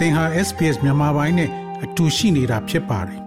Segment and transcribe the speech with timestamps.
[0.00, 1.50] သင်ဟာ SPS မြန်မာပိုင်းနဲ့
[1.84, 3.20] အတူရှိနေတာဖြစ်ပါတယ်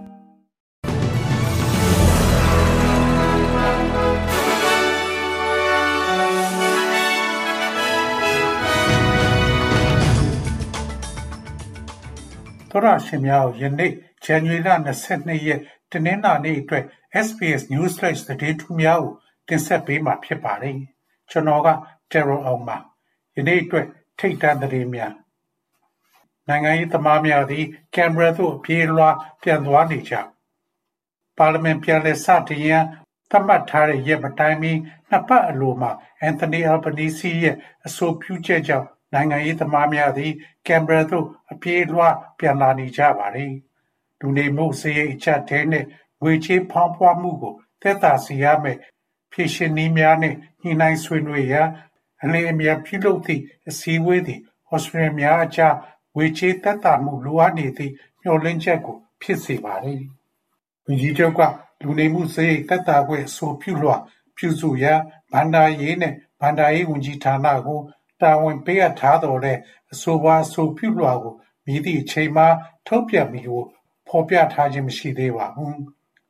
[12.70, 13.92] သောရရှင်များယနေ့
[14.24, 14.68] ဇန်နဝါရီလ
[15.08, 15.60] 22ရက်
[15.92, 16.84] တနင်္လာနေ့အတွက်
[17.26, 19.12] SPS News Flash သတင်းထူးများကို
[19.48, 20.76] တင်ဆက်ပေးမှာဖြစ်ပါတယ်
[21.30, 21.68] ကျွန်တော်က
[22.10, 22.76] Terror အောင်ပါ
[23.36, 23.86] ယနေ့အတွက်
[24.18, 25.23] ထိတ်တန့်သတင်းများ
[26.48, 30.14] နိုင်ငံရေးသမားများသည်ကင်မရာသို့ပြေးလွှားပြန်သွားနေကြ
[31.38, 32.84] ပါလီမန်ပြန်လည်စတင်ရန်
[33.30, 34.72] သတ်မှတ်ထားတဲ့ရက်မတိုင်မီ
[35.08, 40.32] နှစ်ပတ်အလိုမှာအန်သိုနီအယ်ဘနီစီရဲ့အဆိုပြုချက်ကြောင့်နိုင်ငံရေးသမားများသည်
[40.66, 43.54] ကင်မရာသို့အပြေးလွှားပြန်လာနေကြပါသည်
[44.20, 45.86] လူနေမှုစရိတ်အချက်တဲနှင့်
[46.22, 48.78] ငွေချေးဖောင်းဖွားမှုကိုသက်သာစေရမယ်
[49.32, 51.68] ဖြည့်ရှင်နည်းများနှင့်ညှိနှိုင်းဆွေးနွေးရန်
[52.22, 55.74] အလင်းအမြန်ပြုလုပ်သည့်အစည်းအဝေးသည်ဩစတြေးလျများအကြား
[56.14, 60.02] ငွေချေးသက်သာမှုလိုအပ်နေသည့်မျှော်လင့်ချက်ကိုဖြစ်စေပါသည်။
[60.86, 61.40] ဝန်ကြီးချုပ်က
[61.82, 63.96] လူနေမှုစရိတ်သက်သာခွင့်အဆိုပြုလွှာ
[64.36, 65.00] ပြုစုရန်
[65.32, 67.80] ဘဏ္ဍာရေးနှင့်ဘဏ္ဍာရေးဝန်ကြီးဌာနကို
[68.20, 69.60] တာဝန်ပေးအပ်ထားသော်လည်း
[69.92, 71.34] အဆိုပါအဆိုပြုလွှာကို
[71.66, 72.46] မည်သည့်အချိန်မှာ
[72.86, 73.64] ထုတ်ပြန်မည်ကို
[74.08, 75.76] ဖော်ပြထားခြင်းမရှိသေးပါဘူး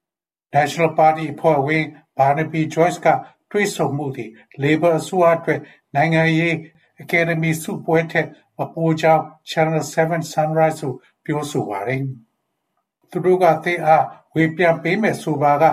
[0.54, 1.84] ။National Party အဖွဲ့ဝင်
[2.18, 3.06] Barnaby Joyce က
[3.50, 4.30] တွေ့ဆုံမှုသည်
[4.62, 5.60] Labour အစိုးရအတွက်
[5.94, 6.54] နိုင်ငံရေး
[7.00, 8.28] အကယ်ဒမီဆုပွဲထက်
[8.58, 10.92] မပိုကြောင်း Channel 7 Sunrise ကို
[11.24, 12.02] ပြောဆိုပါတယ်။
[13.10, 15.64] သူတို့ကသင့်အားငွေပြန်ပေးမယ်ဆိုပါက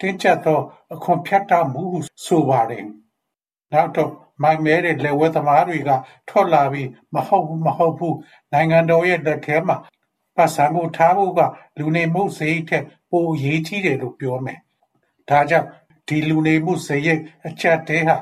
[0.00, 0.60] တင်းကျပ်သော
[0.94, 2.84] အခွန်ဖြတ်တောက်မှုဟုဆိုပါတယ်။
[3.72, 5.90] နောက်တော့မိုက်မဲတဲ့လက်ဝဲသမားတွေက
[6.28, 8.16] ထွက်လာပြီးမဟုတ်ဘူးမဟုတ်ဘူး
[8.52, 9.76] နိုင်ငံတော်ရဲ့လက်ထဲမှာ
[10.36, 11.40] ပတ်စံကိုထားဖို့က
[11.78, 14.58] လူနေမှုစရိတ်ထက်ပိုအရေးကြီးတယ်လို့ပြောမယ်။
[15.28, 15.68] ဒါကြောင့်
[16.08, 18.16] ဒီလူနေမှုစရိတ်အချက်တဲဟာ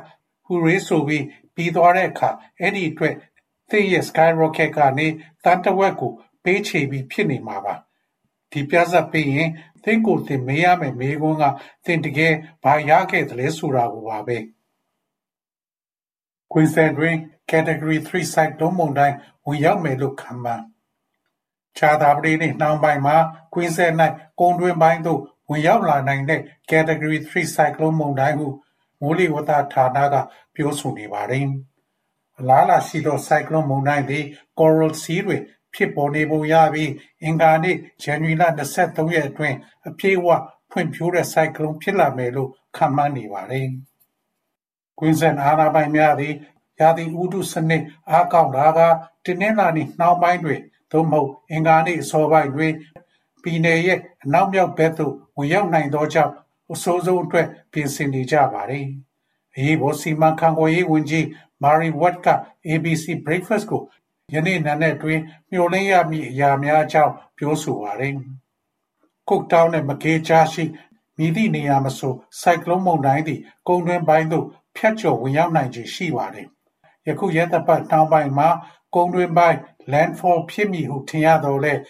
[0.44, 2.28] ဟူရေးဆိုပြီး ပြီးသွားတဲ့အခါ
[2.60, 3.14] အဲ့ဒီအတွက်
[3.70, 5.06] သင်ရဲ့ skyrocket ကနေ
[5.44, 6.12] တန်တဝက်ကို
[6.44, 7.74] ပေးချေပြီးဖြစ်နေမှာပါ။
[8.52, 9.50] ဒီပြဿပေးရင်
[9.84, 11.44] သင်ကိုယ်သင် မေးရမယ်မေးခွန်းက
[11.84, 14.38] သင် တကယ် ဘာရခဲ့သလဲဆိုတာကိုပါပဲ။
[16.52, 17.16] Queensland တွင်
[17.50, 19.16] Category 3 cyclone မုန်တိုင်း
[19.46, 20.64] ဝင်ရောက်မယ်လို့ ခန့်မှန်း။
[21.78, 23.16] ကြာသပတေးနေ့နှောင်းပိုင်းမှာ
[23.52, 23.96] Queensland
[24.40, 25.20] ၌ကုန်းတွင်းပိုင်းသို့
[25.50, 28.48] ဝင်ရောက်လာနိုင်တဲ့ Category 3 cyclone မုန်တိုင်းဟု
[29.00, 30.14] မိုးလေဝသဌာနက
[30.54, 31.46] ပြောဆိုနေပါသည်။
[32.38, 34.24] အလားအလာရှိသောဆိုင်ကလုန်းမုန်တိုင်းသည်
[34.58, 35.42] Coral Sea တွင်
[35.74, 36.90] ဖြစ်ပေါ်နေပုံရပြီး
[37.22, 38.50] အင်္ဂါနေ့ဇန်နဝါရီလ၂
[38.96, 39.56] ၃ရက်အတွင်း
[39.88, 40.28] အပြည့်အဝ
[40.70, 43.68] ဖွံ့ဖြိုးတဲ့ဆိုင်ကလုန်းဖြစ်လာမယ်လို့ခန့်မှန်းနေပါတယ်။
[44.98, 46.34] Queensland အာဏာပိုင်များသည်
[46.80, 48.88] ရာသီဥတုစနစ်အားကောင်းလာကာ
[49.24, 50.60] တနင်္လာနေ့နှောင်းပိုင်းတွင်
[50.90, 52.72] သို့မဟုတ်အင်္ဂါနေ့အစောပိုင်းတွင်
[53.42, 56.32] ပြည်နယ်ရဲ့အနောက်မြောက်ဘက်သို့ဝင်ရောက်နိုင်သောကြောင့်
[56.72, 58.86] အဆိုးဆုံးအတွက်ပြင်ဆင်နေကြပါသည်။
[59.56, 61.24] အရေးပေါ်စီမံခန့်ခွဲရေးဝန်ကြီး
[61.62, 62.28] Murray Watt က
[62.68, 63.82] ABC Breakfast ကို
[64.32, 65.20] ယနေ့နံနက်တွင်
[65.50, 68.14] မျှော်လင့်ရမည့်အရာများအကြောင်းပြောဆိုပါသည်။
[69.28, 70.64] Cooktown နှင့် Mackay ကြားရှိ
[71.18, 76.48] မည်သည့်နေရာမဆိုဆိုင်ကလုန်းမုန်တိုင်းသည်ကုန်းတွင်းပိုင်းသို့ဖြတ်ကျော်ဝင်ရောက်နိုင်ခြေရှိပါသည်။
[77.06, 78.48] ယခုရက်သတ္တပတ်နှောင်းပိုင်းမှာ
[78.94, 79.58] ကုန်းတွင်းပိုင်း
[79.92, 81.80] landfall ဖြစ်မည်ဟုထင်ရသော်လည်း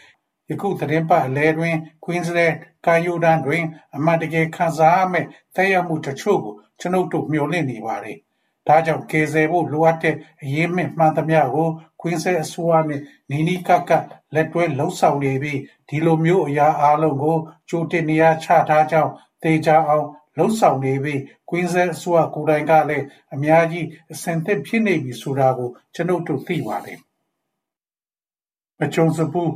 [0.50, 3.65] ယခုသီတင်းပတ်အလယ်တွင် Queensland ကမ်းရိုးတန်းတွင်
[3.97, 8.19] အမှန်တကယ်ခံစားရမယ့်သက်ရောက်မှုတချို့ကိုကျွန်ုပ်တို့မျှော်လင့်နေပါတယ်။
[8.69, 11.69] ဒါကြောင့်ကယ်ဆယ်ဖို့လိုအပ်တဲ့အရေးမှန်သမျှကို
[12.00, 14.04] Queensland အစိုးရနှင့်နီးနီးကပ်ကပ်
[14.34, 17.38] လက်တွဲလုပ်ဆောင်နေပြီးဒီလိုမျိုးအရာအားလုံးကို
[17.69, 19.12] ကြိုတင်နေရာချထားကြောင်း
[19.43, 20.06] သေချာအောင်
[20.38, 21.19] လုပ်ဆောင်နေပြီး
[21.49, 23.04] Queensland အစိုးရကိုယ်တိုင်ကလည်း
[23.34, 26.99] အများကြီးအဆင်သင့်ဖြစ်နေပြီဆိုတာကိုကျွန်ုပ်တို့သိပါတယ်။
[28.78, 29.50] မကြုံစဖူး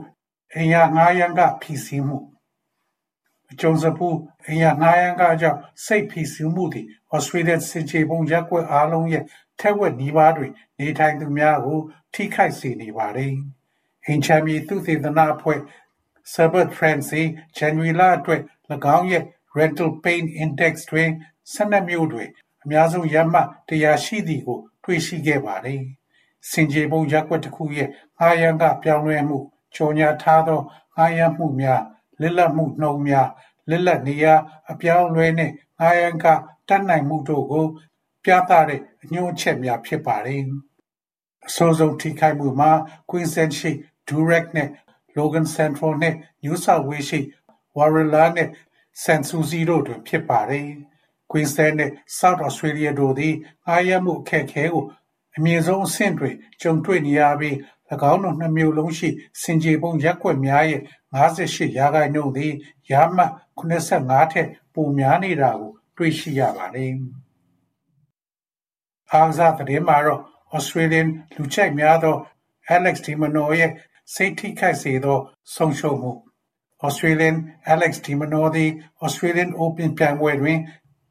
[0.55, 2.19] အိမ်ယာငှားရမ်းခဖိစီးမှု
[3.47, 9.25] မကြုံစဖူးအိမ်ယာငှားရမ်းခကြောင့်စိတ်ဖိစီးမှုသည်ဩစတြေးလျစင်ချေပုံရပ်ကွက်အားလုံးရဲ့
[9.61, 11.81] ထက်ဝက်နီးပါးတွင်နေထိုင်သူများကို
[12.15, 13.35] ထိခိုက်စေနေပါသည်။
[14.07, 15.61] အိမ်ချမ်းမြေသုတေသနအဖွဲ့
[16.33, 17.09] Sabbath Trends
[17.57, 18.41] ဇန်နဝါရီလအတွက်၎
[18.97, 19.25] င်းရဲ့
[19.59, 21.11] Rental Pain Index တွင်
[21.55, 22.29] 12မြို့တွင်
[22.63, 25.83] အများဆုံးရမှတ်100ရှိသည်ကို တွေ့ရှိခဲ့ပါသည်။
[26.51, 29.39] စင်ကြေပုံရပ်ကွက်တစ်ခုရဲ့ငှားရမ်းကပြောင်းလဲမှု
[29.75, 30.61] ကြော်ညာထားသော
[30.97, 31.83] ငှားရမ်းမှုများ
[32.21, 33.29] လစ်လပ်မှုနှုန်းများ
[33.71, 34.35] လစ်လပ်နေရာ
[34.71, 36.27] အပြောင်းအလဲနှင့်ငှားရမ်းခ
[36.69, 37.67] တတ်နိုင်မှုတို့ကို
[38.25, 40.43] ပြသတဲ့အညွှန်းချက်များဖြစ်ပါတယ်။
[41.47, 42.71] အဆိုးဆုံးထိခိုက်မှုမှာ
[43.11, 43.71] Queensland ရှိ
[44.09, 44.71] Durack နှင့်
[45.17, 47.21] Logan Central နှင့် New South Wales ရှိ
[47.77, 48.51] Warilla နှင့်
[49.03, 50.67] Sans Souci တို့တွင်ဖြစ်ပါတယ်။
[51.31, 53.35] Queensland နှင့် South Australia တို့သည်
[53.67, 54.85] ငှားရမ်းမှုအခက်အခဲကို
[55.37, 57.57] အမြင့်ဆုံးအဆင့်တွင်ကြုံတွေ့နေရပြီး၎
[58.11, 59.09] င်းတို့နှစ်မြို့လုံးရှိ
[59.43, 60.81] ဆင်ခြေဖုံးရပ်ကွက်များရဲ့
[61.15, 61.19] ၅၈
[61.79, 62.53] ရာခိုင်နှုန်းသည်
[62.91, 63.73] ရမှတ်၇၅
[64.33, 66.93] ထက်ပိုများနေတာကိုတွေ့ရှိရပါတယ်။
[69.13, 70.21] အားကစားသတင်းမှာတော့
[70.57, 72.17] Australian လူကြိုက်များသော
[72.75, 73.73] Alex de Minaur ရဲ့
[74.15, 75.19] စိတ်ထိခိုက်စေသော
[75.55, 76.13] ဆုံးရှုံးမှု
[76.87, 77.37] Australian
[77.73, 78.71] Alex de Minaur သည်
[79.05, 80.59] Australian Open ပြိုင်ပွဲတွင်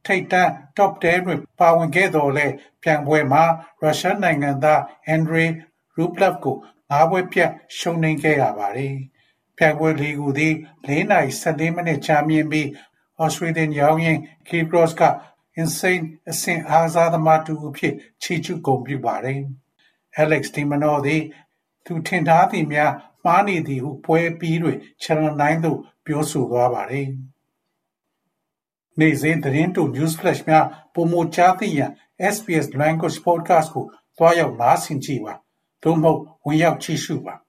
[0.05, 2.53] ထိပ်တန်း Top 10တွင်ပါဝင်ခဲ့သော်လည်း
[2.83, 3.43] ပြိုင်ပွဲမှာ
[3.81, 4.79] ရုရှားနိုင်ငံသား
[5.15, 5.47] Andrei
[5.97, 6.57] Rublev ကို
[6.93, 8.95] ၅ပွဲပြတ်ရှုံးနိမ့်ခဲ့ရပါသည်။
[9.57, 10.53] ပြိုင်ပွဲလေးခုသည်
[10.87, 12.67] ၄နာရီ၁၄မိနစ်ကြာမြင့်ပြီး
[13.23, 15.03] Australian ရောင်းရင်း Kyrgios က
[15.61, 19.41] Insane အဆင့်အားကစားသမားတစ်ဦးအဖြစ်ချီးကျူးဂုဏ်ပြုပါတယ်။
[20.21, 21.23] Alex de Minaur သည်
[21.85, 27.07] သူထင်ထားသည်များမှားနေသည်ဟုပွဲအပြီးတွင် Channel 9သို့ပြောဆိုသွားပါတယ်။
[28.99, 31.91] နေ့စဉ်သတင်းတို News Flash များပိုမိုကြားသိရန်
[32.33, 33.85] SBS Language Podcast ကို
[34.17, 35.33] သွားရောက်နားဆင်ကြည့်ပါ။
[35.83, 37.35] သို့မဟုတ်ဝင်ရောက်ကြည့်ရှုပါ။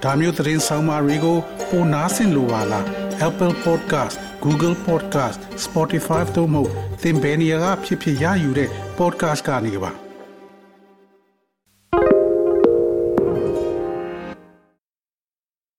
[0.04, 1.38] ။ဒါမျိုးသတင်းဆောင်မတွေကို
[1.70, 2.84] ပိုနားဆင်လိုပါလား
[3.28, 6.62] Apple Podcast Google Podcast Spotify တို့မှာ
[7.02, 8.68] သင်ပင်ရာဖြစ်ဖြစ်ရယူတဲ့
[8.98, 9.92] podcast ကနေပါ။